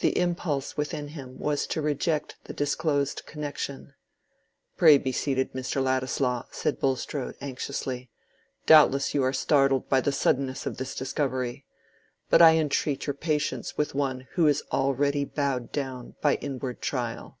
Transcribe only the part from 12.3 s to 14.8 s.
I entreat your patience with one who is